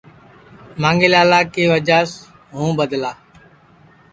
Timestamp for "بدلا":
2.79-3.11